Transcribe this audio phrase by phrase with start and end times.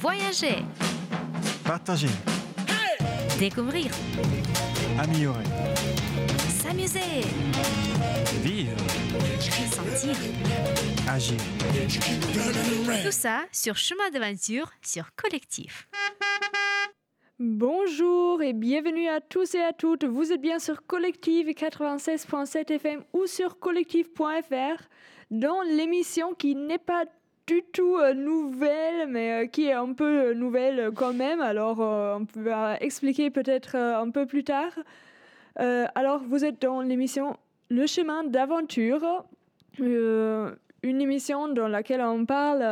[0.00, 0.64] Voyager,
[1.62, 2.08] Partager,
[3.38, 3.90] découvrir,
[4.98, 5.44] améliorer,
[6.48, 7.20] s'amuser,
[8.42, 8.78] vivre,
[9.70, 10.16] sentir.
[11.06, 11.36] agir.
[13.04, 15.86] Tout ça sur Chemin d'aventure sur Collectif.
[17.38, 20.04] Bonjour et bienvenue à tous et à toutes.
[20.04, 24.82] Vous êtes bien sur Collective 96.7 FM ou sur collective.fr
[25.30, 27.04] dans l'émission qui n'est pas
[27.50, 31.40] du tout euh, nouvelle mais euh, qui est un peu euh, nouvelle quand même.
[31.40, 34.72] Alors on va expliquer peut-être un peu plus tard.
[35.56, 37.36] Alors vous êtes dans l'émission
[37.68, 39.24] Le chemin d'aventure,
[39.78, 42.62] une émission dans laquelle on parle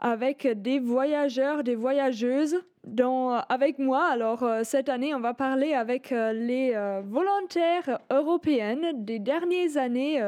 [0.00, 2.56] avec des voyageurs, des voyageuses.
[2.84, 9.76] Dans, avec moi, alors cette année, on va parler avec les volontaires européennes des dernières
[9.76, 10.20] années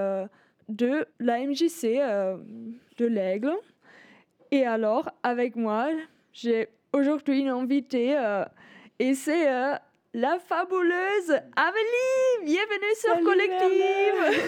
[0.68, 2.00] de la MJC
[3.02, 3.52] de l'Aigle.
[4.52, 5.88] Et alors, avec moi,
[6.32, 8.44] j'ai aujourd'hui une invitée euh,
[9.00, 9.74] et c'est euh,
[10.14, 12.44] la fabuleuse Amélie.
[12.44, 14.42] Bienvenue sur Salut, Collective.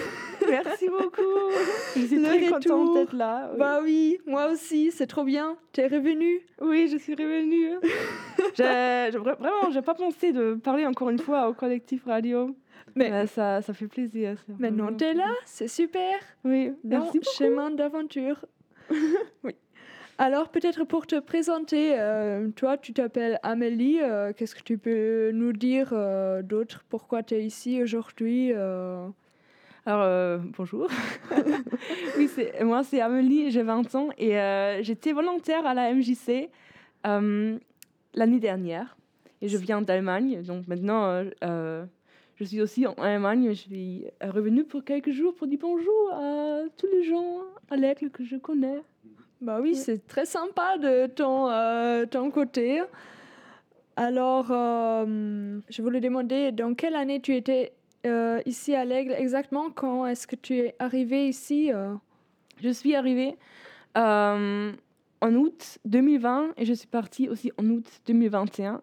[0.47, 1.51] Merci beaucoup.
[1.95, 2.77] Je suis Le très retour.
[2.77, 3.49] contente d'être là.
[3.51, 3.57] Oui.
[3.59, 5.57] Bah oui, moi aussi, c'est trop bien.
[5.73, 6.39] T'es revenue?
[6.61, 7.71] oui, je suis revenue.
[8.55, 12.55] J'ai- j'ai vra- vraiment, j'ai pas pensé de parler encore une fois au collectif radio.
[12.95, 14.37] Mais- Mais ça, ça fait plaisir.
[14.59, 16.13] Maintenant, t'es là, c'est super.
[16.43, 17.35] Oui, Dans merci beaucoup.
[17.37, 18.45] Chemin d'aventure.
[19.43, 19.55] oui.
[20.17, 23.99] Alors, peut-être pour te présenter, euh, toi, tu t'appelles Amélie.
[24.01, 26.85] euh, Qu'est-ce que tu peux nous dire euh, d'autre?
[26.87, 29.07] Pourquoi tu es ici aujourd'hui euh?
[29.85, 30.87] Alors, euh, bonjour.
[32.17, 36.49] oui, c'est- moi, c'est Amélie, j'ai 20 ans et euh, j'étais volontaire à la MJC
[37.05, 37.57] euh,
[38.13, 38.95] l'année dernière.
[39.41, 41.25] Et je viens d'Allemagne, donc maintenant,
[42.35, 43.49] je suis aussi en Allemagne.
[43.49, 48.09] Je suis revenue pour quelques jours pour dire bonjour à tous les gens à l'Aigle
[48.09, 48.81] que je connais.
[49.41, 52.81] Bah oui, c'est très sympa de ton, euh, ton côté.
[53.95, 57.73] Alors, euh, je voulais demander dans quelle année tu étais
[58.05, 59.69] euh, ici à l'Aigle exactement?
[59.69, 61.93] Quand est-ce que tu es arrivé ici euh?
[62.61, 63.35] Je suis arrivée
[63.97, 64.71] euh,
[65.21, 68.81] en août 2020 et je suis partie aussi en août 2021.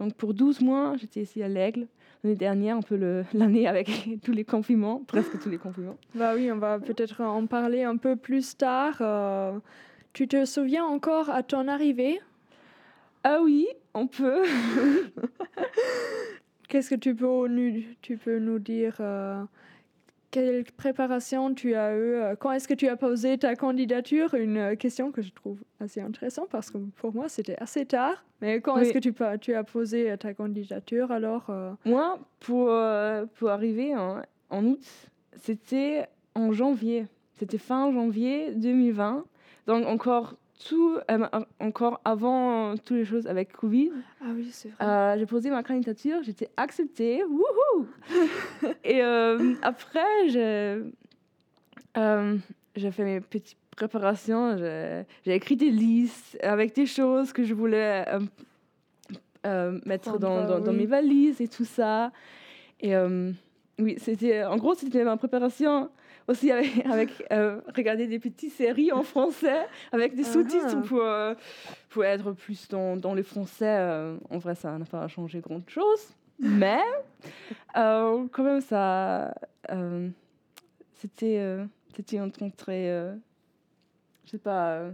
[0.00, 1.86] Donc pour 12 mois, j'étais ici à l'Aigle.
[2.24, 5.98] L'année dernière, un peu l'année avec tous les confinements, presque tous les confinements.
[6.14, 8.96] Bah oui, on va peut-être en parler un peu plus tard.
[9.02, 9.58] euh.
[10.14, 12.18] tu te souviens encore à ton arrivée?
[13.24, 14.44] Ah oui, on peut.
[16.68, 19.44] Qu'est-ce que tu peux nous, tu peux nous dire euh,
[20.34, 24.34] Quelle préparation tu as eu euh, Quand est-ce que tu as posé ta candidature?
[24.34, 28.24] Une euh, question que je trouve assez intéressante parce que pour moi c'était assez tard.
[28.40, 28.98] Mais quand est-ce que
[29.36, 31.52] tu, as posé euh, ta candidature alors
[31.84, 32.68] Moi, pour,
[33.36, 34.84] pour arriver en, en août,
[35.40, 37.06] c'était en janvier.
[37.38, 39.24] C'était fin janvier 2020.
[39.68, 40.34] Donc encore
[40.64, 41.28] tout, euh,
[41.60, 43.90] encore avant euh, toutes les choses avec Covid.
[44.20, 44.84] Ah oui, c'est vrai.
[44.84, 47.22] Euh, j'ai posé ma candidature, j'étais acceptée.
[47.24, 47.86] Wouhou
[48.84, 50.90] Et euh, après, j'ai
[52.90, 54.56] fait mes petites préparations.
[54.56, 58.06] J'ai écrit des listes avec des choses que je voulais
[59.44, 62.10] mettre dans, Prendre, dans, dans mes valises et tout ça.
[62.80, 62.94] Et
[63.78, 65.90] oui, c'était en gros, c'était ma préparation
[66.28, 70.32] aussi avec, avec euh, regarder des petites séries en français avec des Ah.
[70.32, 71.34] sous-titres pour, euh,
[71.90, 73.76] pour être plus dans, dans le français.
[73.78, 76.14] euh, en vrai, ça n'a pas changé grand-chose.
[76.38, 76.80] Mais
[77.74, 79.34] quand même, ça,
[80.94, 81.58] c'était
[81.94, 83.14] c'était un temps très, euh,
[84.24, 84.86] je sais pas,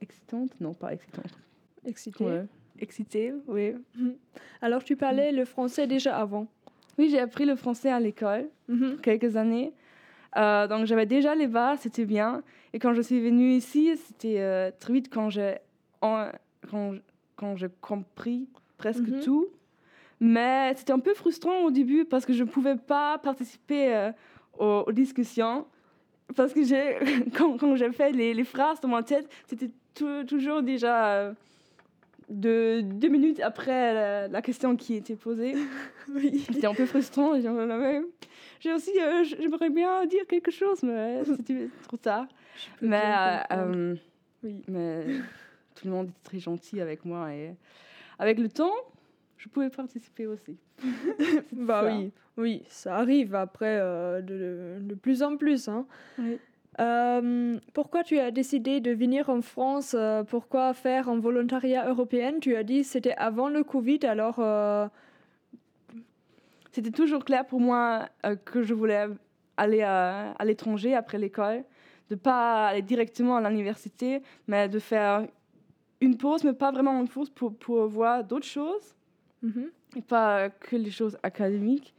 [0.00, 1.38] excitante Non, pas excitante.
[1.84, 2.24] Excité.
[2.24, 2.44] Ouais.
[2.78, 3.74] Excitée, oui.
[4.62, 6.46] Alors tu parlais le français déjà avant.
[6.98, 8.48] Oui, j'ai appris le français à l'école.
[8.68, 8.98] Mhm.
[9.02, 9.72] quelques années.
[10.36, 12.42] Euh, donc j'avais déjà les bases, c'était bien.
[12.72, 15.56] Et quand je suis venue ici, c'était euh, très vite quand j'ai
[16.00, 16.94] quand,
[17.36, 18.48] quand j'ai compris
[18.78, 19.20] presque Mhm.
[19.20, 19.46] tout.
[20.20, 24.12] Mais c'était un peu frustrant au début parce que je ne pouvais pas participer euh,
[24.58, 25.66] aux, aux discussions.
[26.34, 26.60] Parce que
[27.36, 31.32] quand, quand j'ai fait les, les phrases dans ma tête, c'était tou- toujours déjà euh,
[32.28, 35.54] de, deux minutes après la, la question qui était posée.
[36.08, 36.44] Oui.
[36.52, 37.32] C'était un peu frustrant.
[38.60, 42.26] J'ai aussi, euh, j'aimerais bien dire quelque chose, mais c'était trop tard.
[42.80, 43.96] Mais, euh, euh,
[44.44, 44.62] Oui.
[44.68, 45.04] mais
[45.74, 47.54] tout le monde était très gentil avec moi et
[48.18, 48.72] avec le temps,
[49.36, 50.56] je pouvais participer aussi.
[51.52, 51.96] Bah ça.
[51.96, 55.68] oui, oui, ça arrive après euh, de, de plus en plus.
[55.68, 55.86] Hein.
[56.18, 56.38] Oui.
[56.78, 62.34] Euh, pourquoi tu as décidé de venir en France euh, Pourquoi faire un volontariat européen?
[62.40, 64.86] Tu as dit c'était avant le Covid, alors euh,
[66.72, 68.08] C'était toujours clair pour moi
[68.44, 69.06] que je voulais
[69.56, 71.64] aller à, à l'étranger après l'école,
[72.10, 75.26] de pas aller directement à l'université, mais de faire
[76.02, 78.94] une pause, mais pas vraiment une pause pour, pour voir d'autres choses,
[79.42, 79.70] Mhm.
[79.96, 81.94] et pas que les choses académiques.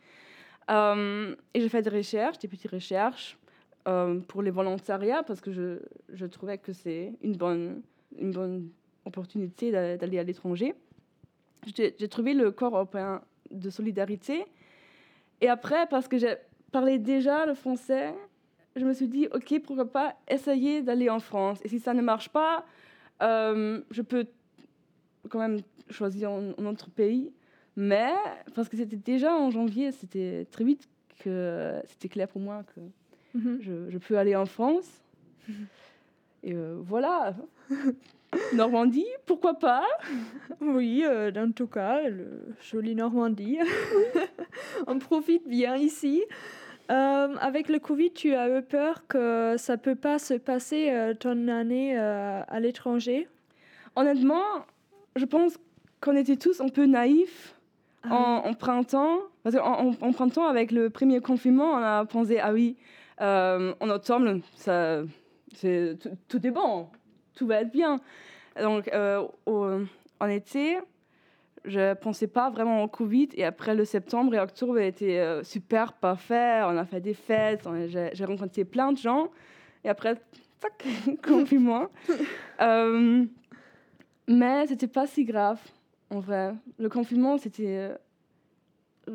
[0.69, 3.38] Et j'ai fait des recherches, des petites recherches
[3.88, 7.81] euh, pour les volontariats, parce que je, trouvais que c'est une bonne,
[9.06, 10.75] opportunité d'a- d'aller à l'étranger.
[11.75, 14.45] J'ai trouvé le corps européen de solidarité.
[15.39, 16.36] Et après, parce que j'ai
[16.72, 18.13] parlé déjà le français,
[18.75, 21.60] je me suis dit, OK, pourquoi pas essayer d'aller en France.
[21.63, 22.66] Et si ça ne marche pas,
[23.22, 24.25] euh, je peux
[25.30, 27.31] quand même choisir un autre pays.
[27.75, 28.12] Mais,
[28.56, 30.89] parce que c'était déjà en janvier, c'était très vite
[31.19, 32.81] que c'était clair pour moi que
[33.38, 33.60] Mhm.
[33.62, 34.89] je, je peux aller en France.
[36.44, 37.36] Et euh, voilà.
[38.54, 39.84] Normandie, pourquoi pas?
[40.60, 43.60] Oui, euh, dans tout cas, le joli Normandie.
[44.88, 46.24] On profite bien ici.
[46.89, 51.13] Euh, avec le Covid, tu as eu peur que ça peut pas se passer euh,
[51.13, 53.28] ton année à l'étranger?
[53.95, 54.44] Honnêtement,
[55.16, 55.57] je pense
[56.01, 57.56] qu'on était tous un peu naïfs
[58.04, 59.19] Ah en, en printemps.
[59.44, 62.75] Parce qu'en en, en printemps, avec le premier confinement, on a pensé, ah oui,
[63.19, 65.02] en octobre, ça,
[65.56, 65.98] c'est,
[66.28, 66.88] tout, est bon,
[67.36, 68.00] tout va être bien.
[68.62, 69.81] Donc, euh, au-
[70.19, 70.78] en été,
[71.66, 73.30] je pensais pas vraiment au Covid.
[73.36, 76.62] Et après, le septembre et octobre était euh, super parfait.
[76.64, 79.30] On a fait des fêtes, on- j'ai, j'ai rencontré plein de gens.
[79.84, 80.16] Et après,
[80.60, 80.86] tac,
[81.24, 81.88] confinement.
[82.60, 83.24] Euh,
[84.28, 85.60] mais c'était pas si grave,
[86.10, 86.56] en vrai.
[86.80, 87.96] Le confinement, c'était euh,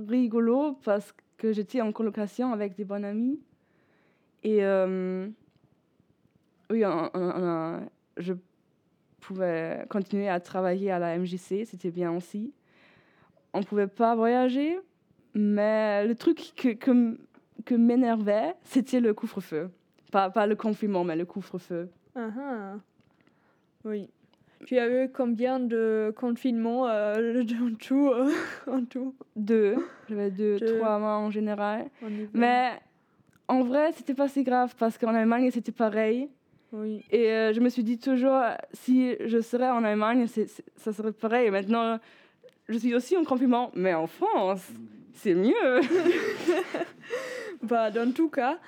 [0.08, 3.40] rigolo parce que j'étais en colocation avec des bons amis.
[4.44, 5.28] Et euh,
[6.70, 7.80] oui, on- on-
[8.16, 8.34] je
[9.20, 12.52] pouvais continuer à travailler à la MJC, c'était bien aussi.
[13.52, 14.78] On ne pouvait pas voyager,
[15.34, 17.18] mais le truc que, que,
[17.64, 19.70] que m'énervait, c'était le couvre-feu.
[20.10, 21.88] Pas, pas le confinement, mais le couvre-feu.
[22.14, 22.74] Ah ah.
[23.84, 24.10] Oui.
[24.66, 28.30] Tu as eu combien de confinements euh, en tout, euh,
[28.66, 29.14] en tout?
[29.36, 29.74] Deux,
[30.08, 30.78] j'avais deux, Deux.
[30.78, 31.86] trois mois en général.
[32.04, 32.80] en Mais
[33.48, 36.28] en vrai, c'était pas si grave parce qu'en Allemagne, c'était pareil.
[36.72, 37.04] Oui.
[37.10, 38.40] Et euh, je me suis dit toujours,
[38.72, 40.26] si je serais en Allemagne,
[40.76, 41.50] ça serait pareil.
[41.50, 41.98] Maintenant,
[42.68, 44.66] je suis aussi en confinement, mais en France,
[45.14, 45.80] c'est mieux.
[47.62, 48.58] Bah, dans tout cas.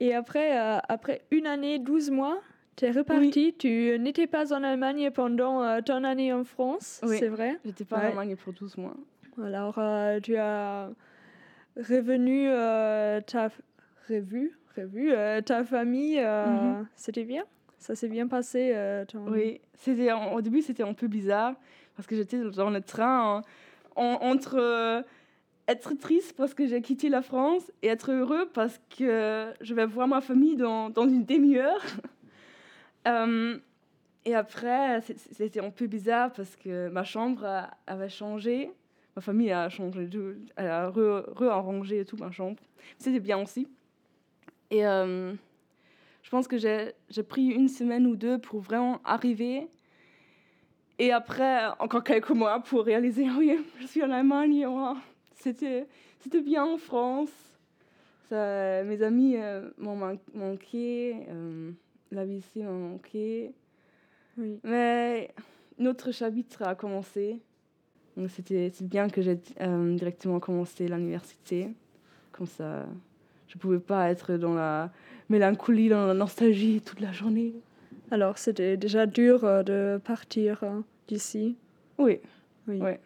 [0.00, 2.40] Et après, euh, après une année, 12 mois,
[2.76, 3.54] tu es reparti.
[3.56, 7.16] Tu n'étais pas en Allemagne pendant euh, ton année en France, Oui.
[7.20, 7.58] c'est vrai.
[7.64, 8.06] J'étais pas Ouais.
[8.06, 8.96] en Allemagne pour 12 mois.
[9.40, 9.78] Alors,
[10.22, 10.90] tu as
[11.76, 12.48] revenu
[13.26, 13.50] ta
[14.12, 16.18] revu, revu euh, ta famille.
[16.18, 16.46] euh,
[16.80, 16.86] Mhm.
[16.96, 17.44] C'était bien?
[17.78, 18.72] Ça s'est bien passé.
[18.74, 21.54] euh, ton- Oui, c'était au début c'était un peu bizarre
[21.96, 23.42] parce que j'étais dans le train
[23.96, 25.04] en- entre
[25.68, 29.86] être triste parce que j'ai quitté la France et être heureux parce que je vais
[29.86, 31.82] voir ma famille dans, dans une demi-heure.
[33.08, 33.58] Euh,
[34.24, 35.00] et après
[35.32, 38.70] c'était un peu bizarre parce que ma chambre a- avait changé.
[39.16, 40.08] Ma famille a changé,
[40.56, 42.62] elle a re- rearrangé tout ma chambre.
[42.98, 43.66] C'était bien aussi.
[44.72, 45.34] Et euh,
[46.22, 49.68] je pense que j'ai pris une semaine ou deux pour vraiment arriver.
[50.98, 54.64] Et après, encore quelques mois pour réaliser, oui, je suis en Allemagne.
[54.66, 54.94] oh,
[55.34, 55.86] C'était
[56.42, 57.28] bien en France.
[58.30, 61.16] Ça, mes amis euh, m'ont man- manqué.
[61.28, 61.70] euh,
[62.10, 63.52] la vie ici m'a manqué.
[64.38, 64.58] Oui.
[64.64, 65.34] Mais
[65.78, 67.42] notre chapitre a commencé.
[68.16, 71.68] Donc c'était c'est bien que j'ai euh, directement commencé l'université.
[72.30, 72.86] Comme ça,
[73.52, 74.90] je pouvais pas être dans la
[75.28, 77.52] mélancolie, dans la nostalgie toute la journée.
[78.10, 81.56] Alors, c'était déjà dur euh, de partir euh, d'ici.
[81.98, 82.20] Oui,
[82.66, 82.78] Oui.
[82.80, 83.00] Ouais.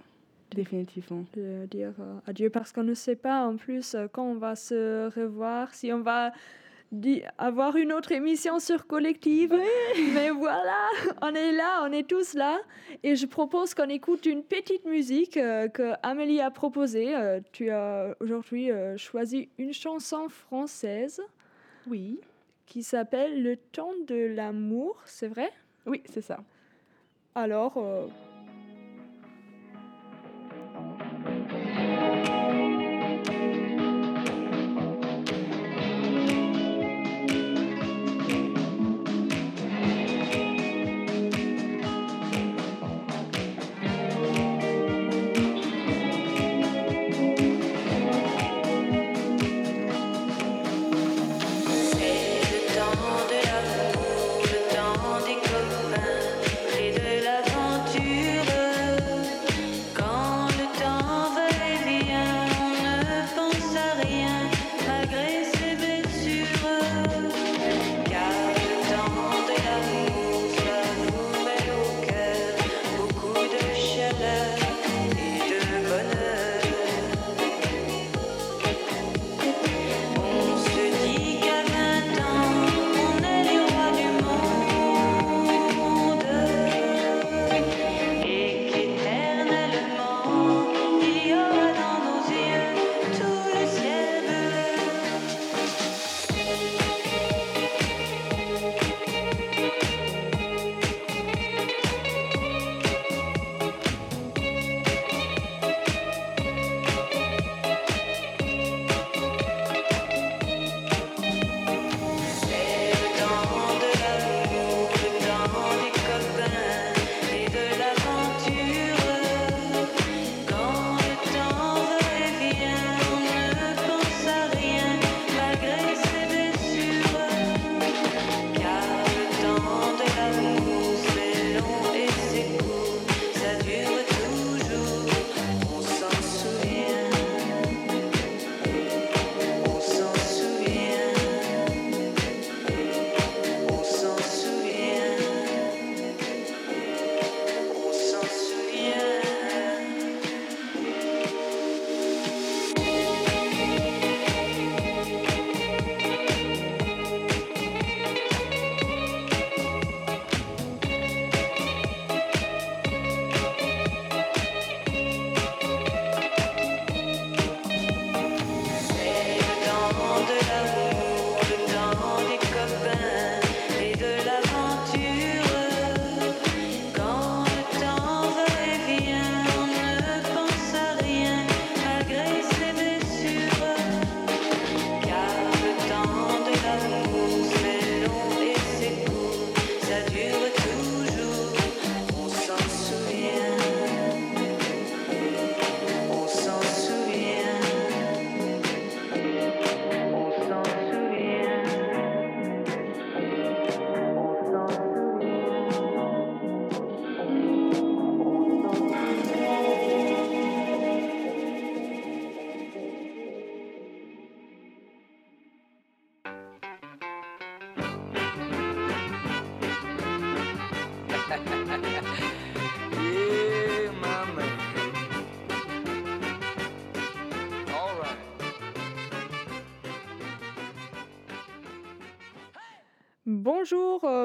[0.54, 1.24] définitivement.
[1.34, 5.08] de dire euh, adieu parce qu'on ne sait pas en plus quand on va se
[5.18, 6.32] revoir, si on va
[7.38, 9.54] avoir une autre émission sur Collective.
[10.14, 10.88] Mais voilà,
[11.22, 12.58] on est là, on est tous là.
[13.02, 17.14] Et je propose qu'on écoute une petite musique euh, que Amélie a proposée.
[17.14, 21.20] Euh, tu as aujourd'hui euh, choisi une chanson française
[21.86, 22.20] Oui,
[22.66, 25.50] qui s'appelle Le temps de l'amour, c'est vrai?
[25.86, 26.38] Oui, c'est ça.
[27.34, 27.76] Alors,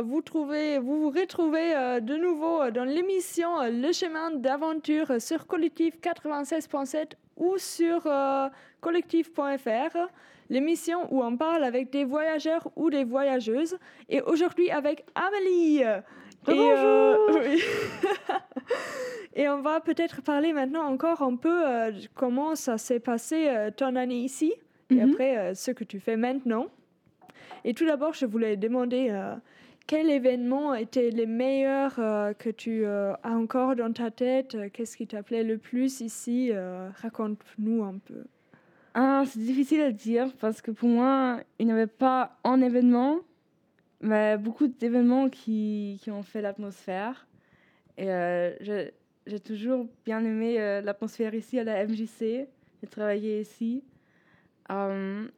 [0.02, 5.22] vous, trouvez, vous vous retrouvez euh, de nouveau euh, dans l'émission euh, Le chemin d'aventure
[5.22, 8.08] sur Collectif 96.7 ou sur
[8.82, 9.98] collectif.fr,
[10.50, 13.78] l'émission où on parle avec des voyageurs ou des voyageuses.
[14.10, 15.84] Et aujourd'hui avec Amélie.
[16.48, 17.64] Et, euh, oui.
[19.34, 23.72] Et on va peut-être parler maintenant encore un peu euh, comment ça s'est passé euh,
[23.72, 24.54] ton année ici
[24.90, 25.12] et Mhm.
[25.14, 26.66] après ce que tu fais maintenant.
[27.64, 29.10] Et tout d'abord, je voulais demander
[29.88, 34.56] quels événements étaient les meilleurs euh, que tu euh, as encore dans ta tête?
[34.56, 36.50] Euh, Qu'est-ce qui t'appelait le plus ici?
[36.52, 38.24] Euh, Raconte-nous un peu.
[38.94, 43.20] Ah, c'est difficile à dire parce que pour moi, il n'y avait pas un événement,
[44.02, 47.28] mais beaucoup d'événements qui, qui ont fait l'atmosphère.
[47.98, 48.08] Et
[49.28, 52.48] j'ai toujours bien aimé l'atmosphère ici à la MJC.
[52.82, 53.84] J'ai travaillé ici.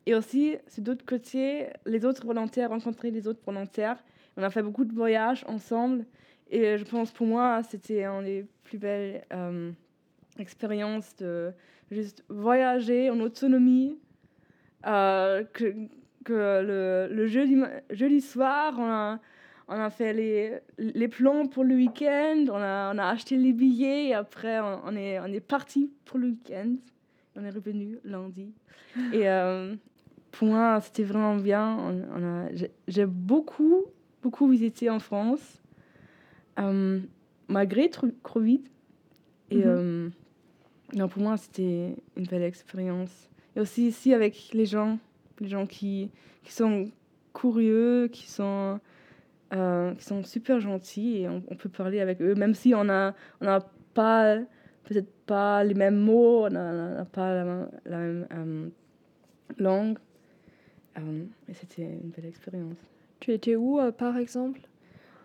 [0.05, 4.03] Et aussi, sur d'autres côtés, les autres volontaires, rencontrer les autres volontaires.
[4.37, 6.05] On a fait beaucoup de voyages ensemble.
[6.49, 9.71] Et je pense pour moi, c'était une des plus belles euh,
[10.39, 11.51] expériences de
[11.91, 13.97] juste voyager en autonomie.
[14.85, 15.89] Euh, que,
[16.27, 19.19] le, le jeudi, soir, on a,
[19.67, 23.53] on a fait les, les plans pour le week-end, on a, on a acheté les
[23.53, 26.75] billets et après on, est, on est parti pour le week-end.
[27.35, 28.53] On est revenu lundi.
[29.11, 29.75] Et euh,
[30.31, 31.77] pour moi, c'était vraiment bien.
[31.77, 32.47] On,
[32.87, 33.85] J'ai beaucoup,
[34.23, 35.61] beaucoup visité en France,
[36.59, 36.99] euh,
[37.47, 37.89] malgré
[38.23, 38.61] Covid.
[39.51, 39.63] Et Mhm.
[39.65, 40.09] euh,
[40.95, 43.29] non, pour moi, c'était une belle expérience.
[43.55, 44.97] Et aussi ici avec les gens,
[45.39, 46.09] les gens qui,
[46.43, 46.89] qui sont
[47.33, 48.79] curieux, qui sont,
[49.53, 52.85] euh, qui sont super gentils et on, on peut parler avec eux, même si on
[52.85, 53.59] n'a on a
[53.93, 54.37] pas,
[54.85, 58.69] peut-être pas les mêmes mots, on n'a pas la, même- la même euh,
[59.57, 59.97] langue.
[60.97, 62.77] Euh, et c'était une belle expérience.
[63.23, 64.59] Tu étais où, euh, par exemple?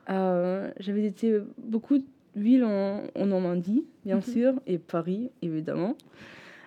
[0.08, 2.04] Euh, J'ai visité beaucoup de
[2.36, 4.22] villes en, en Normandie, bien Mhm.
[4.22, 5.96] sûr, et Paris, évidemment.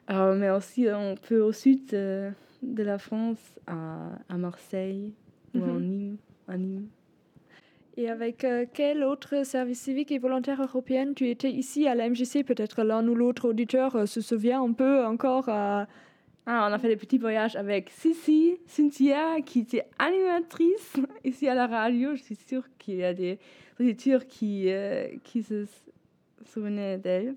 [0.09, 2.33] Euh, mais aussi un peu au sud de
[2.83, 5.13] la France, à, à Marseille
[5.55, 5.69] ou Mhm.
[5.69, 6.17] en Nîmes,
[6.49, 6.87] à Nîmes.
[7.95, 12.43] Et avec quel autre service civique et volontaire européen tu étais ici à la MJC
[12.43, 15.87] Peut-être l'un ou l'autre auditeur se souvient un peu encore à...
[16.47, 20.93] Ah, on a fait des petits voyages avec Sissi, Cynthia, qui était animatrice
[21.23, 22.15] ici à la radio.
[22.15, 23.37] Je suis sûre qu'il y a des
[23.79, 25.65] auditeurs qui, euh, qui se
[26.45, 27.35] souvenaient d'elle.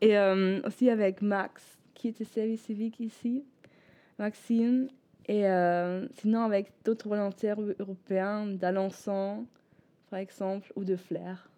[0.00, 3.44] Et euh, aussi avec Max, qui était service civique ici,
[4.18, 4.88] Maxime.
[5.26, 9.46] Et euh, sinon avec d'autres volontaires eu- européens, d'Alençon,
[10.10, 11.48] par exemple, ou de Flair.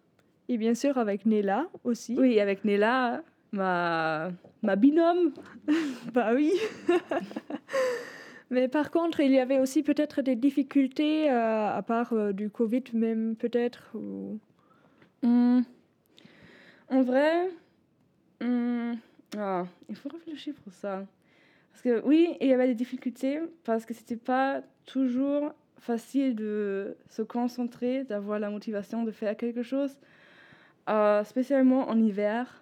[0.49, 2.15] Et bien sûr avec Nella aussi.
[2.17, 4.31] Oui, avec Nella, ma,
[4.61, 5.33] ma binôme.
[6.13, 6.51] Bah oui.
[8.49, 12.49] Mais par contre, il y avait aussi peut-être des difficultés, euh, à part euh, du
[12.49, 13.91] Covid même peut-être.
[13.95, 14.39] ou-
[15.23, 15.61] Hmm.
[16.89, 17.49] En vrai,
[18.41, 18.93] hmm,
[19.37, 21.05] ah, il faut réfléchir pour ça.
[21.71, 26.97] Parce que oui, il y avait des difficultés parce que c'était pas toujours facile de
[27.09, 29.97] se concentrer, d'avoir la motivation de faire quelque chose,
[30.89, 32.60] euh, spécialement en hiver,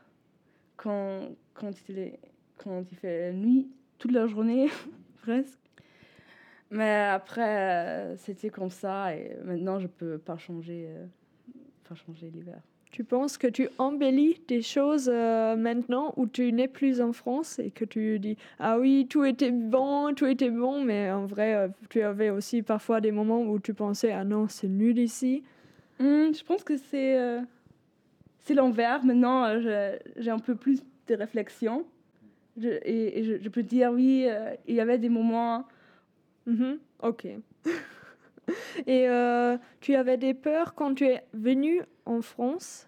[0.82, 2.20] quand, quand, il est,
[2.58, 3.68] quand il fait nuit
[3.98, 4.70] toute la journée,
[5.22, 5.60] presque.
[6.72, 11.06] Mais après, euh, c'était comme ça et maintenant je peux pas changer, euh,
[11.88, 12.62] pas changer l'hiver.
[12.92, 17.60] Tu penses que tu embellis des choses euh, maintenant où tu n'es plus en France
[17.60, 21.54] et que tu dis ah oui tout était bon tout était bon mais en vrai
[21.54, 25.44] euh, tu avais aussi parfois des moments où tu pensais ah non c'est nul ici.
[26.00, 27.40] Hmm, je pense que c'est
[28.50, 29.06] c'est l'envers.
[29.06, 31.86] Maintenant, euh, j'ai un peu plus de réflexion.
[32.60, 35.68] Et je, je peux dire, oui, euh, il y avait des moments.
[36.48, 37.28] Mhm, Ok.
[38.88, 42.88] Et euh, tu avais des peurs quand tu es venu en France?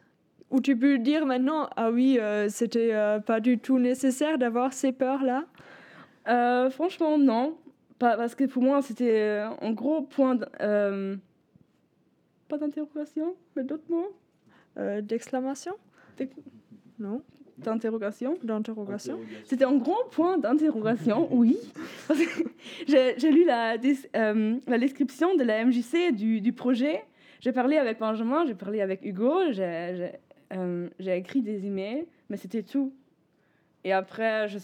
[0.49, 2.91] Ou tu peux dire maintenant, ah oui, c'était
[3.25, 5.45] pas du tout nécessaire d'avoir ces peurs-là?
[6.71, 7.55] Franchement, non.
[7.99, 10.37] Pas, parce que pour moi, c'était un gros point.
[10.37, 10.47] pas
[12.57, 14.11] d'interrogation, mais d'autres mots
[14.77, 15.73] Euh, D'exclamation
[16.17, 16.35] D'ex-
[16.99, 17.21] Non
[17.57, 18.37] D'interrogation.
[18.41, 21.57] D'interrogation C'était un grand point d'interrogation, oui.
[22.87, 23.75] J'ai lu la,
[24.15, 27.03] euh, la description de la MJC du, du projet.
[27.39, 32.37] J'ai parlé avec Benjamin, j'ai parlé avec Hugo, j'ai j'ai, euh, écrit des emails, mais
[32.37, 32.93] c'était tout.
[33.83, 34.57] Et après, je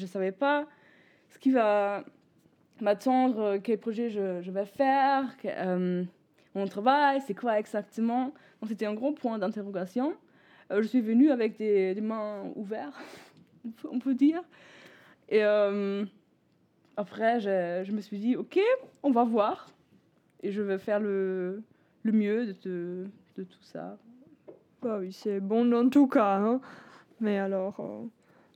[0.00, 0.66] ne savais pas
[1.28, 2.04] ce qui va
[2.80, 6.04] m'attendre, quel projet je, je vais faire, que- euh,
[6.54, 8.32] mon travail, c'est quoi exactement?
[8.66, 10.14] C'était un gros point d'interrogation.
[10.70, 12.94] Euh, je suis venue avec des, mains ouvertes,
[13.90, 14.42] on peut, dire.
[15.28, 16.04] Et euh,
[16.96, 18.58] après, je, me suis dit, ok,
[19.02, 19.70] on va voir.
[20.42, 21.62] et je veux faire le,
[22.04, 23.96] mieux de, tout ça.
[24.82, 26.36] Bah oui, c'est bon dans tout cas.
[26.36, 26.60] hein.
[27.20, 28.06] Mais alors, euh,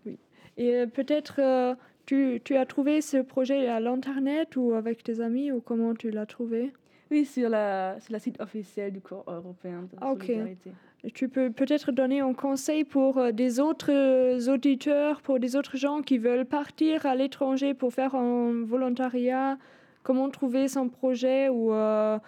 [0.07, 0.19] oui.
[0.57, 1.77] Et peut-être
[2.07, 6.27] tu as trouvé ce projet à l'internet ou avec tes amis ou comment tu l'as
[6.27, 6.73] trouvé?
[7.11, 10.25] Oui, sur la, sur la site officiel du Corps européen de Ah, ok.
[10.25, 10.71] solidarité.
[11.13, 15.77] Tu peux peut-être donner un conseil pour euh, des autres euh, auditeurs, pour des autres
[15.77, 19.59] gens qui veulent partir à l'étranger pour faire un volontariat?
[20.03, 22.19] Comment trouver son projet ou euh,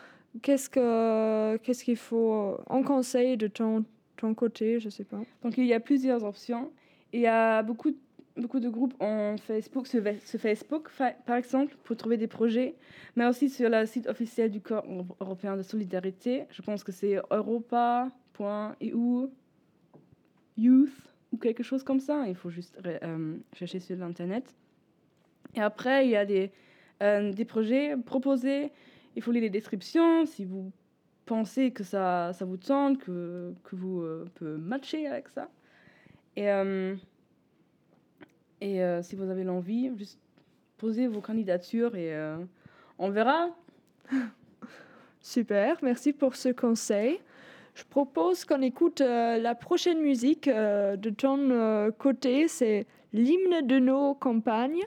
[0.42, 3.84] qu'est-ce que qu'est-ce qu'il faut en conseil de ton,
[4.16, 5.20] ton côté, je sais pas.
[5.42, 6.70] Donc il y a plusieurs options.
[7.12, 7.92] Il y a beaucoup,
[8.36, 10.02] beaucoup de groupes en Facebook, sur
[10.40, 12.74] Facebook fa- par exemple, pour trouver des projets,
[13.16, 16.44] mais aussi sur le site officiel du Corps euro- européen de solidarité.
[16.50, 19.26] Je pense que c'est europa.eu
[20.56, 20.90] youth
[21.32, 22.26] ou quelque chose comme ça.
[22.28, 24.54] Il faut juste euh, chercher sur l'internet.
[25.54, 26.50] Et après, il y a des,
[27.02, 28.70] euh, des projets proposés.
[29.14, 30.70] Il faut lire les descriptions si vous
[31.24, 35.48] pensez que ça, ça vous tente, que, que vous euh, pouvez matcher avec ça.
[36.36, 36.50] Et,
[38.60, 40.18] et euh, si vous avez l'envie, juste
[40.78, 42.36] posez vos candidatures et euh,
[42.98, 43.48] on verra.
[45.20, 47.18] Super, merci pour ce conseil.
[47.74, 54.14] Je propose qu'on écoute euh, la prochaine musique de ton côté, c'est l'hymne de nos
[54.14, 54.82] campagnes.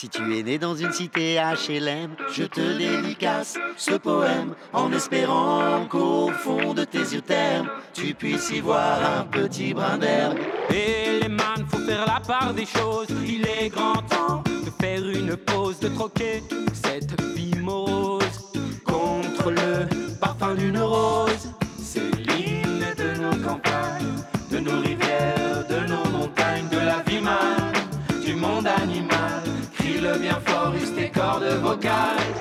[0.00, 5.84] Si tu es né dans une cité HLM, je te dédicace ce poème en espérant
[5.90, 10.38] qu'au fond de tes yeux termes, tu puisses y voir un petit brin d'herbe.
[10.70, 13.08] Et les man, faut faire la part des choses.
[13.26, 17.50] Il est grand temps de faire une pause, de troquer cette vie
[18.86, 21.52] contre le parfum d'une rose.
[31.56, 32.34] Vocales.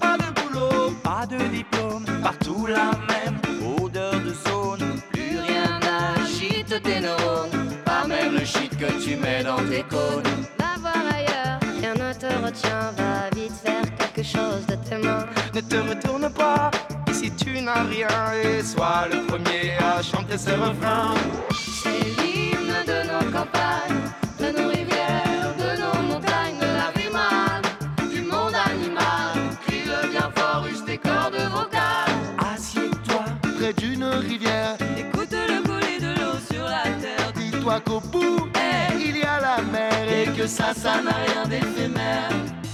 [0.00, 3.38] Pas de boulot, pas de diplôme, partout la même
[3.80, 5.00] odeur de zone.
[5.12, 10.22] Plus rien n'agite tes neurones, pas même le shit que tu mets dans tes cônes.
[10.58, 15.26] Va voir ailleurs, rien ne te retient, va vite faire quelque chose de tes mains.
[15.54, 16.70] Ne te retourne pas,
[17.10, 18.08] ici tu n'as rien,
[18.42, 21.14] et sois le premier à chanter ce refrain.
[21.82, 23.95] C'est l'hymne de nos campagnes,
[40.46, 42.30] ça, ça n'a rien d'éphémère.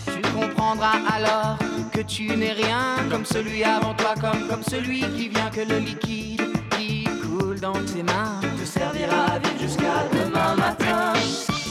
[0.06, 1.58] Tu comprendras alors
[1.92, 5.78] que tu n'es rien comme celui avant toi, comme, comme celui qui vient, que le
[5.78, 11.12] liquide qui coule dans tes mains te servira à vivre jusqu'à demain matin.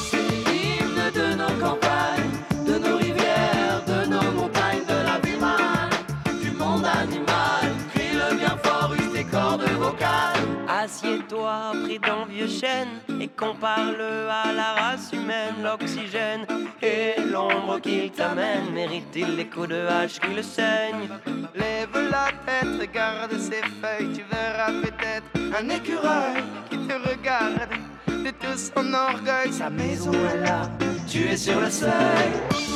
[0.09, 6.51] C'est l'hymne de nos campagnes, de nos rivières, de nos montagnes, de la vie du
[6.51, 7.63] monde animal.
[7.93, 10.47] Crie-le bien fort, use tes cordes vocales.
[10.67, 15.55] Assieds-toi près d'un vieux chêne et compare-le à la race humaine.
[15.63, 16.45] L'oxygène
[16.81, 21.07] et l'ombre qu'il t'amène mérite-t-il les coups de hache qui le saignent?
[21.53, 25.29] Lève la tête, regarde ses feuilles, tu verras peut-être
[25.59, 27.69] un écureuil qui te regarde
[28.07, 29.53] de tout son orgueil.
[29.53, 30.61] Sa maison est là,
[31.07, 32.31] tu es sur le seuil.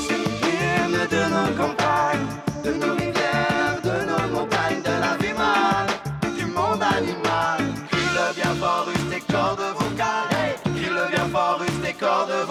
[0.07, 2.29] C'est l'hymne de nos campagnes,
[2.63, 3.14] de nos rivières,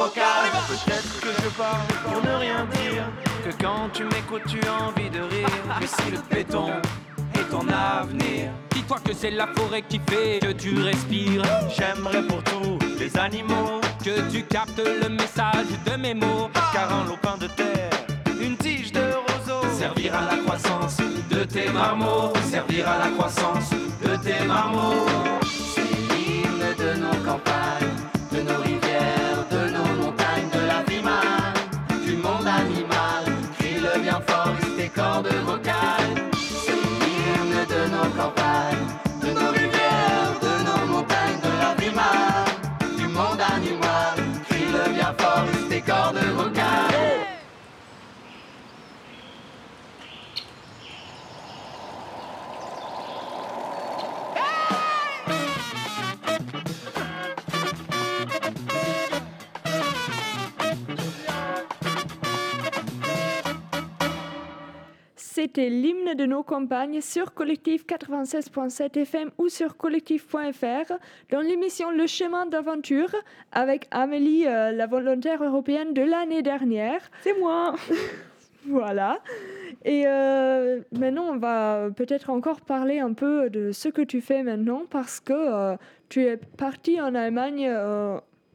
[0.04, 0.50] vocales.
[0.68, 3.04] Peut-être que je parle pour ne rien dire.
[3.44, 5.48] Que quand tu m'écoutes, tu as envie de rire.
[5.80, 6.70] Que si le béton
[7.34, 8.50] est ton avenir.
[8.70, 11.42] Dis-toi que c'est la forêt qui fait que tu respires.
[11.76, 16.48] J'aimerais pour tous les animaux Que tu captes le message de mes mots.
[16.72, 17.90] car un lopin de terre,
[18.40, 20.98] une tige de roseau Servir à la croissance
[21.30, 22.32] de tes marmots.
[22.50, 25.06] Servir à la croissance de tes marmots.
[25.74, 27.93] C'est l'hymne de nos campagnes,
[65.44, 70.92] c'était l'hymne de nos campagnes sur Collectif 96.7 FM ou sur collectif.fr
[71.30, 73.14] dans l'émission Le chemin d'aventure
[73.52, 77.02] avec Amélie, euh, la volontaire européenne de l'année dernière.
[77.20, 77.74] C'est moi
[78.66, 79.18] Voilà.
[79.84, 84.42] Et euh, maintenant, on va peut-être encore parler un peu de ce que tu fais
[84.42, 85.76] maintenant parce que euh,
[86.08, 87.70] tu es parti en Allemagne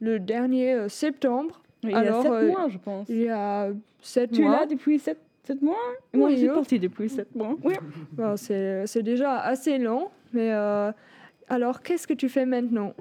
[0.00, 1.60] le dernier septembre.
[1.82, 3.08] Il y a Alors, sept euh, mois, je pense.
[3.08, 3.68] Il y a
[4.02, 4.60] sept Tu es mois.
[4.60, 5.18] là depuis sept,
[5.50, 5.76] sept mois
[6.12, 7.56] Et Moi, Oui, je suis partie depuis sept mois.
[7.64, 7.74] Oui.
[8.12, 10.92] Bon, c'est c'est déjà assez long, mais euh,
[11.48, 12.94] alors qu'est-ce que tu fais maintenant?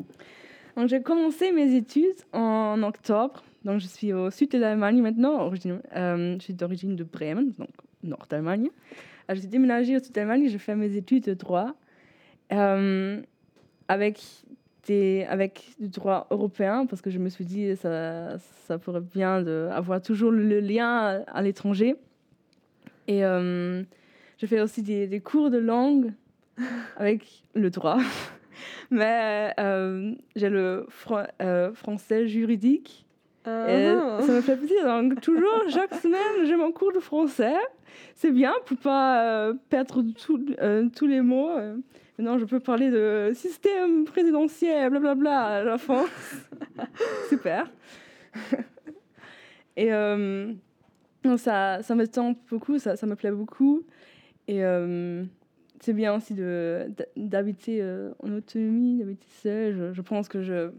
[0.75, 3.43] Donc, j'ai commencé mes études en octobre.
[3.65, 5.41] Donc, je suis au sud de l'Allemagne maintenant.
[5.41, 7.69] Origine, euh, je suis d'origine de Bremen, donc
[8.01, 8.69] nord d'Allemagne.
[9.27, 10.47] Je suis déménagée au sud d'Allemagne.
[10.47, 11.75] Je fais mes études de droit
[12.53, 13.21] euh,
[13.87, 14.21] avec,
[14.87, 19.41] des, avec du droit européen parce que je me suis dit ça, ça pourrait bien
[19.41, 21.95] de avoir toujours le, le lien à, à l'étranger.
[23.09, 23.81] Et euh,
[24.37, 26.13] je fais aussi des, des cours de langue
[26.97, 27.97] avec le droit.
[28.91, 30.85] Mais euh, j'ai le
[31.41, 33.05] euh, français juridique.
[33.47, 33.49] Et
[33.87, 34.19] Ah.
[34.21, 34.83] ça me fait plaisir.
[34.85, 37.55] Donc, toujours, chaque semaine, j'ai mon cours de français.
[38.13, 40.45] C'est bien pour pas euh, perdre tout-
[40.95, 41.55] tous les mots.
[42.19, 46.05] Maintenant, je peux parler de système présidentiel, blablabla, à la fin.
[47.29, 47.71] Super.
[49.77, 49.89] Et
[51.25, 53.83] non, ça, ça me tente beaucoup, ça, ça me plaît beaucoup.
[54.47, 55.23] Et euh,
[55.79, 56.33] c'est bien aussi
[57.15, 59.75] d'habiter euh, en autonomie, d'habiter seul.
[59.75, 60.71] Je, je pense que je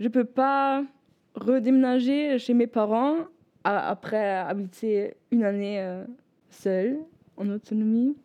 [0.00, 0.84] je peux pas
[1.36, 3.16] redéménager chez mes parents
[3.62, 6.04] a- après habiter une année euh,
[6.50, 6.98] seule
[7.36, 8.16] en autonomie.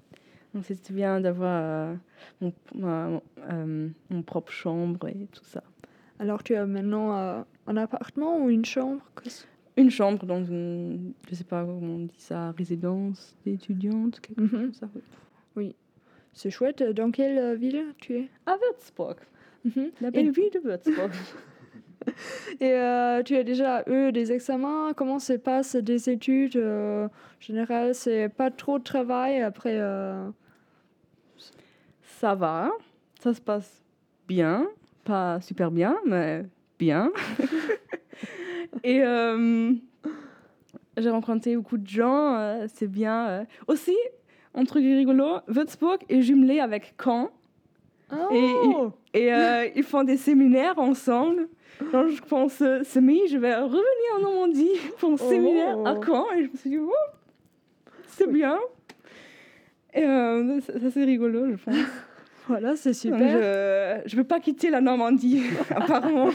[0.53, 1.95] Donc c'est bien d'avoir euh,
[2.41, 3.21] mon,
[4.09, 5.63] mon propre chambre et tout ça.
[6.17, 9.01] Alors tu as maintenant un appartement ou une chambre
[9.79, 14.51] Une chambre dans une, je sais pas comment on dit ça, résidence d'étudiante, quelque chose
[14.53, 14.61] Mhm.
[14.65, 14.89] comme ça.
[15.55, 15.75] oui.
[16.33, 16.83] C'est chouette.
[16.83, 18.27] Dans quelle euh, ville tu es?
[18.45, 19.15] À Würzburg,
[19.65, 19.91] Mhm.
[20.01, 21.09] la Et- belle ville de Würzburg.
[22.61, 24.93] Et euh, tu as déjà eu des examens?
[24.95, 26.55] Comment se passent des études?
[26.55, 29.77] Euh, En général, c'est pas trop de travail après.
[29.79, 30.29] euh,
[32.01, 32.71] ça va,
[33.19, 33.81] ça se passe
[34.27, 34.67] bien,
[35.05, 36.45] pas super bien, mais
[36.77, 37.11] bien.
[38.83, 39.71] Et euh,
[40.97, 43.27] j'ai rencontré beaucoup de gens, euh, c'est bien.
[43.29, 43.43] euh.
[43.67, 43.95] Aussi,
[44.55, 47.29] un truc rigolo, Würzburg est jumelé avec Caen.
[48.11, 51.47] Oh Et euh, ils font des séminaires ensemble.
[51.93, 53.81] Donc, je pense, euh, ce mai, je vais revenir
[54.17, 56.03] en Normandie pour un séminaire à Oh.
[56.05, 56.25] Caen.
[56.35, 56.91] Et je me suis dit, oh,
[58.07, 58.57] c'est bien.
[59.93, 61.75] Et euh, ça, ça, c'est rigolo, je pense.
[62.49, 63.29] Voilà, c'est Donc, super.
[64.05, 65.43] je ne veux pas quitter la Normandie,
[65.75, 66.29] apparemment.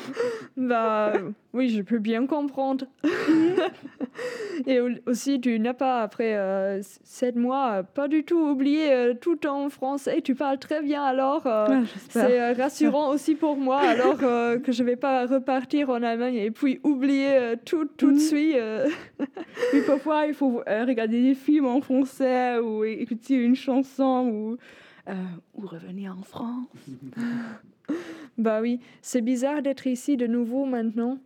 [0.56, 1.12] Bah
[1.52, 2.86] oui, je peux bien comprendre.
[4.66, 8.92] Et au- aussi, tu n'as pas, après euh, sept mois, euh, pas du tout oublié
[8.92, 10.20] euh, tout en français.
[10.22, 11.46] Tu parles très bien alors.
[11.46, 15.90] euh, Ah, c'est euh, rassurant aussi pour moi, alors euh, que je vais pas repartir
[15.90, 18.20] en Allemagne et puis oublier euh, tout, tout de Mhm.
[18.20, 18.56] suite.
[18.56, 18.86] euh.
[19.86, 24.56] Parfois, il faut euh, regarder des films en français ou écouter une chanson ou, euh,
[25.54, 26.66] ou revenir en France.
[28.38, 31.18] Bah oui, c'est bizarre d'être ici de nouveau maintenant.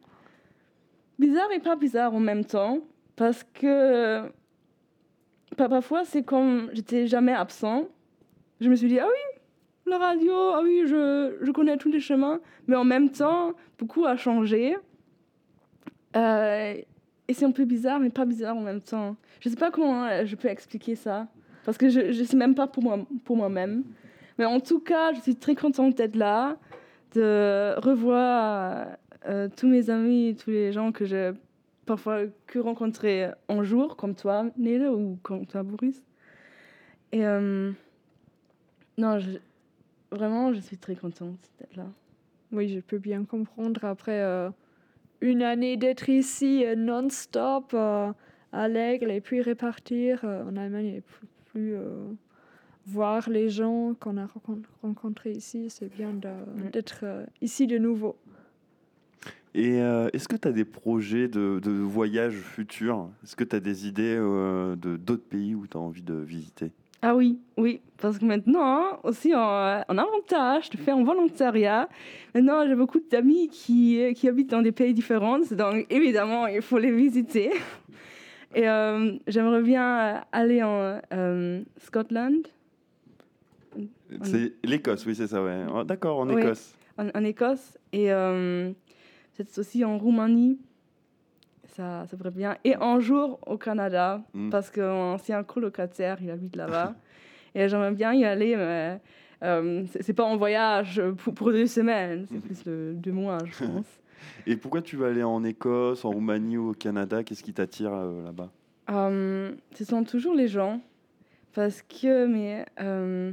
[1.19, 2.81] Bizarre et pas bizarre en même temps,
[3.17, 4.29] parce que
[5.57, 7.89] pa- parfois c'est comme j'étais jamais absent.
[8.61, 9.41] Je me suis dit, ah oui,
[9.91, 14.05] la radio, ah oui, je, je connais tous les chemins, mais en même temps, beaucoup
[14.05, 14.77] a changé.
[16.17, 16.75] Euh,
[17.29, 19.17] et c'est un peu bizarre, mais pas bizarre en même temps.
[19.41, 21.29] Je sais pas comment euh, je peux expliquer ça,
[21.65, 23.85] parce que je ne sais même pas pour moi- pour moi-même.
[24.39, 26.57] mais en tout cas, je suis très contente d'être là,
[27.15, 28.87] de revoir
[29.29, 31.33] euh, tous mes amis, tous les gens que j'ai
[31.87, 36.05] parfois que rencontrés un jour, comme toi, Nele, ou comme toi, Boris.
[37.13, 37.73] Et euh,
[38.97, 39.19] non,
[40.13, 41.87] vraiment, je suis très contente d'être là.
[42.53, 43.85] Oui, je peux bien comprendre.
[43.85, 44.51] Après euh,
[45.21, 51.03] une année d'être ici non-stop à l'Aigle et puis repartir en Allemagne
[51.59, 52.13] plus, euh,
[52.87, 56.13] voir les gens qu'on a rencon- rencontrés ici, c'est bien
[56.73, 58.17] d'être euh, ici de nouveau.
[59.55, 63.09] Et euh, est-ce que tu as des projets de, de voyage futurs?
[63.25, 66.15] Est-ce que tu as des idées euh, de d'autres pays où tu as envie de
[66.15, 66.71] visiter?
[67.03, 71.89] Ah oui, oui, parce que maintenant, hein, aussi en, en avantage de faire un volontariat,
[72.35, 76.79] maintenant j'ai beaucoup d'amis qui, qui habitent dans des pays différents, donc évidemment il faut
[76.79, 77.51] les visiter.
[78.55, 82.47] Et euh, j'aimerais bien aller en euh, Scotland,
[84.23, 85.65] C'est l'Écosse, oui, c'est ça, ouais.
[85.73, 86.43] Oh, D'accord, en Oui.
[86.43, 86.75] Écosse.
[86.97, 88.71] en, en Écosse, et euh,
[89.37, 90.59] peut-être aussi en Roumanie.
[91.69, 92.57] ça, ça pourrait bien.
[92.65, 94.51] Et un jour au Canada, Mm.
[94.51, 96.95] parce qu'un ancien colocataire, il habite là-bas.
[97.55, 98.99] et j'aimerais bien y aller, mais
[99.45, 103.65] euh, c'est pas en voyage pour, pour deux semaines, c'est plus le, deux mois, je
[103.65, 103.98] pense.
[104.47, 107.23] Et pourquoi tu vas aller en Écosse, en Roumanie ou au Canada?
[107.23, 108.51] Qu'est-ce qui t'attire euh, là-bas?
[108.91, 110.81] Euh, ce sont toujours les gens,
[111.53, 113.33] parce que mes euh,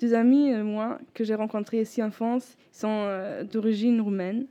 [0.00, 4.46] deux amis, moi, que j'ai rencontrés ici en France, sont euh, d'origine roumaine.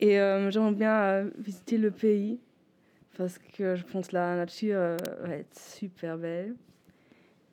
[0.00, 2.38] Et euh, j'aimerais bien visiter le pays,
[3.16, 6.54] parce que je pense que la nature va être super belle.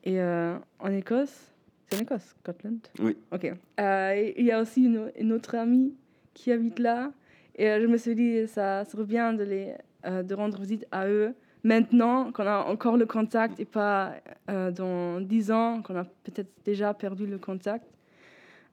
[0.04, 1.52] Et en Écosse,
[1.86, 2.80] c'est en Écosse, Scotland?
[2.98, 3.16] Oui.
[3.30, 3.52] Ok.
[3.78, 5.94] Il y a aussi une, une autre amie
[6.40, 7.12] qui habite là.
[7.56, 9.74] Et euh, je me suis dit, ça serait bien de, les,
[10.06, 14.14] euh, de rendre visite à eux maintenant qu'on a encore le contact et pas
[14.48, 17.84] euh, dans 10 ans qu'on a peut-être déjà perdu le contact.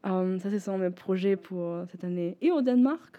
[0.05, 2.37] Euh, ça, ce sont mes projets pour cette année.
[2.41, 3.17] Et au Danemark.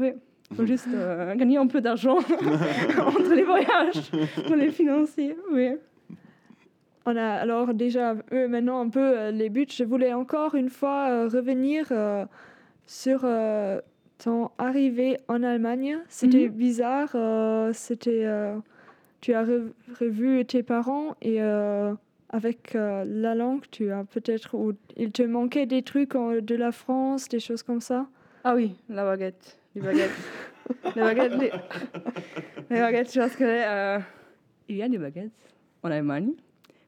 [0.00, 0.12] Oui,
[0.50, 2.18] il faut juste euh, gagner un peu d'argent
[2.98, 4.10] entre les voyages
[4.46, 5.36] pour les financer.
[5.52, 5.76] Oui.
[7.06, 9.66] On a alors déjà maintenant un peu les buts.
[9.68, 12.24] Je voulais encore une fois euh, revenir euh,
[12.90, 13.80] sur euh,
[14.18, 15.98] ton arrivée en Allemagne.
[16.08, 16.54] C'était Mhm.
[16.54, 17.10] bizarre.
[17.14, 18.56] euh, C'était euh,
[19.20, 21.40] tu as re- revu tes parents et
[22.30, 26.72] avec la langue, tu as peut-être ou il te manquait des trucs en- de la
[26.72, 28.06] France, des choses comme ça?
[28.44, 29.58] Ah oui, la baguette.
[29.76, 30.10] Les baguettes.
[30.96, 31.34] les baguettes.
[31.38, 31.50] Les,
[32.70, 33.98] les baguettes, je pense que
[34.68, 35.30] il y a des baguettes
[35.82, 36.32] en Allemagne,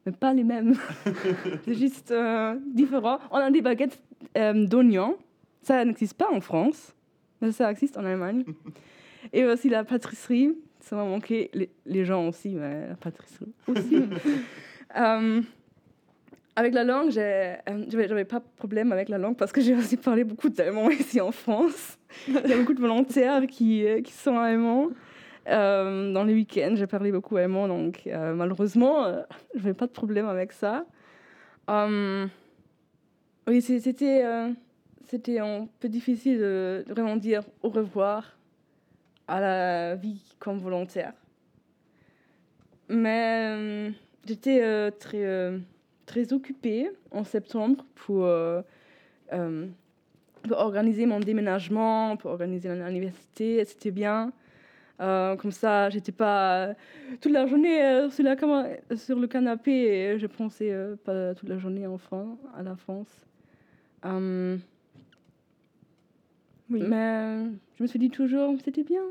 [0.05, 0.73] mais pas les mêmes.
[1.65, 3.19] C'est juste euh, différent.
[3.31, 3.99] On a des baguettes
[4.37, 5.17] euh, d'oignons.
[5.63, 6.95] Ça n'existe pas en France,
[7.41, 8.43] mais ça existe en Allemagne.
[9.33, 10.55] Et aussi la pâtisserie.
[10.79, 11.49] Ça m'a manqué.
[11.53, 14.03] Les, les gens aussi, mais la pâtisserie aussi.
[14.95, 15.41] Euh,
[16.55, 17.55] avec la langue, euh,
[17.87, 21.19] j'avais, pas de problème avec la langue parce que j'ai aussi parlé beaucoup d'allemand ici
[21.19, 21.97] en France.
[22.27, 24.89] Il y a beaucoup de volontaires qui, euh, qui sont allemands.
[25.47, 29.21] Euh, dans les week-ends, j'ai parlé beaucoup allemand, donc euh, malheureusement, euh,
[29.55, 30.85] je n'avais pas de problème avec ça.
[33.47, 34.23] Oui, c'était,
[35.13, 38.35] c'était un peu difficile de vraiment dire au revoir
[39.27, 41.13] à la vie comme volontaire.
[42.89, 43.91] Mais euh,
[44.25, 45.59] j'étais euh, très, euh,
[46.07, 48.27] très occupée en septembre pour,
[50.49, 53.63] organiser mon déménagement, pour organiser mon université.
[53.65, 54.33] C'était bien.
[54.97, 56.73] Comme ça, j'étais pas
[57.21, 58.35] toute la journée sur, la
[58.95, 60.73] sur le canapé et je pensais
[61.05, 63.13] pas toute la journée en France, à la France.
[66.73, 66.83] Oui.
[66.87, 67.45] Mais
[67.77, 69.03] je me suis dit toujours, c'était bien.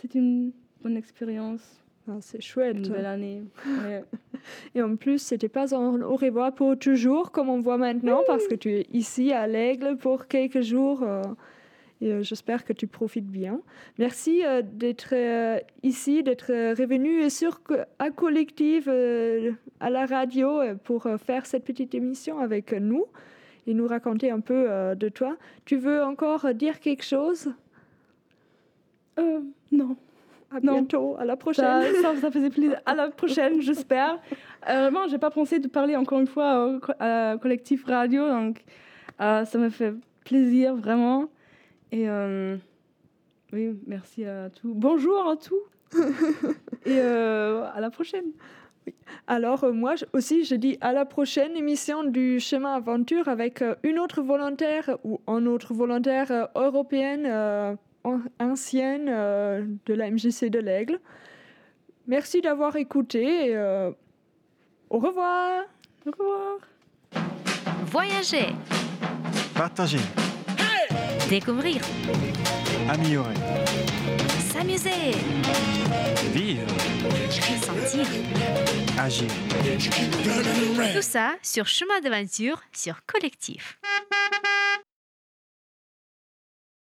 [0.00, 0.52] C'était une
[0.82, 1.62] bonne expérience,
[2.08, 2.76] Ah, c'est chouette.
[2.76, 3.42] une nouvelle année.
[3.66, 4.04] Ouais.
[4.74, 8.46] Et en plus, c'était pas un au revoir pour toujours, comme on voit maintenant, parce
[8.46, 11.02] que tu es ici à l'Aigle pour quelques jours.
[11.02, 11.22] euh,
[12.00, 13.60] et euh, j'espère que tu profites bien.
[13.96, 17.60] Merci euh, d'être euh, ici, d'être euh, revenu sur
[18.00, 23.04] à Collective, euh, à la radio, euh, pour euh, faire cette petite émission avec nous
[23.66, 25.36] et nous raconter un peu euh, de toi.
[25.64, 27.52] Tu veux encore dire quelque chose?
[29.18, 29.96] Euh, non.
[30.50, 30.72] À Non.
[30.74, 31.82] bientôt, à la prochaine.
[32.02, 32.80] ça, ça faisait plaisir.
[32.84, 34.18] À la prochaine, j'espère.
[34.68, 38.62] Euh, vraiment, j'ai pas pensé de parler encore une fois au à collectif radio, donc
[39.20, 39.94] euh, ça me fait
[40.24, 41.30] plaisir vraiment.
[41.90, 42.56] Et euh,
[43.52, 44.72] oui, merci à tous.
[44.74, 45.62] Bonjour à tous.
[46.86, 48.32] Et à la prochaine.
[49.26, 53.74] Alors euh, moi aussi, je dis à la prochaine émission du Chemin Aventure avec euh,
[53.82, 60.10] une autre volontaire ou un autre volontaire euh, européenne euh, an- ancienne euh, de la
[60.10, 60.98] MGC de l'Aigle.
[62.06, 63.90] Merci d'avoir écouté et euh,
[64.90, 65.62] au revoir.
[66.06, 66.58] Au revoir.
[67.86, 68.46] Voyager,
[69.54, 69.98] Partager.
[71.28, 71.80] découvrir,
[72.90, 73.34] Améliorer.
[74.52, 75.12] S'amuser,
[76.34, 76.66] Vivre.
[77.64, 78.06] sentir.
[78.98, 79.28] Agir.
[80.94, 83.78] Tout ça sur Chemin d'aventure sur Collectif.